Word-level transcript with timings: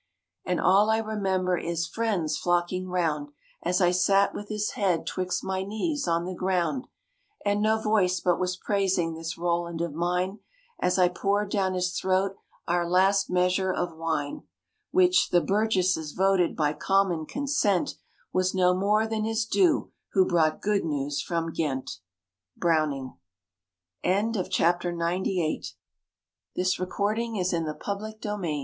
And 0.45 0.59
all 0.59 0.89
I 0.89 0.97
remember 0.97 1.59
is, 1.59 1.85
friends 1.85 2.35
flocking 2.35 2.87
round, 2.87 3.29
As 3.61 3.79
I 3.81 3.91
sat 3.91 4.33
with 4.33 4.49
his 4.49 4.71
head 4.71 5.05
'twixt 5.05 5.43
my 5.43 5.61
knees 5.61 6.07
on 6.07 6.25
the 6.25 6.33
ground; 6.33 6.87
And 7.45 7.61
no 7.61 7.79
voice 7.79 8.19
but 8.19 8.39
was 8.39 8.57
praising 8.57 9.13
this 9.13 9.37
Roland 9.37 9.79
of 9.79 9.93
mine, 9.93 10.39
As 10.79 10.97
I 10.97 11.07
poured 11.07 11.51
down 11.51 11.75
his 11.75 11.91
throat 11.95 12.35
our 12.67 12.89
last 12.89 13.29
measure 13.29 13.71
of 13.71 13.95
wine, 13.95 14.41
Which 14.89 15.29
(the 15.29 15.39
burgesses 15.39 16.13
voted 16.13 16.55
by 16.57 16.73
common 16.73 17.27
consent) 17.27 17.93
Was 18.33 18.55
no 18.55 18.73
more 18.73 19.05
than 19.05 19.23
his 19.23 19.45
due 19.45 19.91
who 20.13 20.25
brought 20.25 20.61
good 20.63 20.83
news 20.83 21.21
from 21.21 21.53
Ghent. 21.53 21.99
Browning 22.57 23.17
AN 24.03 24.29
INCIDENT 24.29 24.35
OF 24.37 24.43
THE 24.45 24.93
FRENCH 24.95 24.97
CAMP 24.97 25.25
You 25.25 25.35
know, 26.55 26.57
we 26.57 26.63
French 26.65 27.47
stormed 27.49 27.77
Ratisbon: 27.77 28.45
A 28.47 28.59